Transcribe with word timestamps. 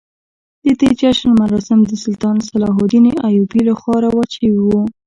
د 0.63 0.67
دې 0.79 0.89
جشن 1.01 1.29
مراسم 1.41 1.79
د 1.85 1.91
سلطان 2.03 2.37
صلاح 2.49 2.73
الدین 2.81 3.05
ایوبي 3.27 3.61
لخوا 3.69 3.95
رواج 4.05 4.29
شوي 4.37 4.59
وو. 4.63 4.81